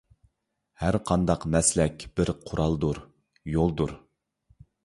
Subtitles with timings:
[0.83, 3.05] ھەرقانداق مەسلەك بىر قورالدۇر،
[3.59, 3.95] يولدۇر.